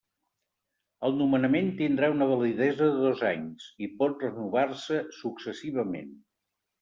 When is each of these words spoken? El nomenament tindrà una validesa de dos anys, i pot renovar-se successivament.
El 1.09 1.17
nomenament 1.17 1.67
tindrà 1.81 2.07
una 2.13 2.27
validesa 2.31 2.87
de 2.95 3.03
dos 3.03 3.21
anys, 3.33 3.67
i 3.87 3.91
pot 3.99 4.25
renovar-se 4.27 5.03
successivament. 5.19 6.09